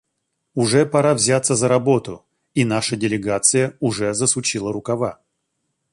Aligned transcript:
Уже 0.55 0.87
пора 0.87 1.13
взяться 1.13 1.53
за 1.53 1.67
работу, 1.67 2.25
и 2.55 2.65
наша 2.65 2.95
делегация 2.95 3.77
уже 3.79 4.15
засучила 4.15 4.73
рукава. 4.73 5.19